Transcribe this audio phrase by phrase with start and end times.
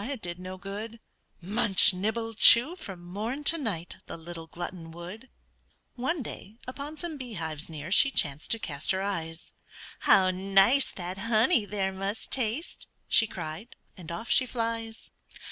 [0.09, 0.99] it did no good;
[1.43, 5.29] Munch, nibble, chew, from morn to night, The little glutton would.
[5.93, 9.53] One day, upon some bee hives near She chanced to cast her eyes;
[9.99, 15.11] "How nice that honey there must taste!" She cried, and off she flies.